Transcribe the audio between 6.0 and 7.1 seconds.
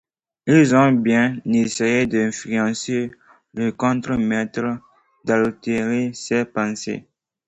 ses pensées.